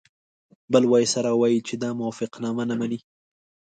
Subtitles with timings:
[0.71, 2.99] بل وایسرا ووایي چې دا موافقتنامه نه مني.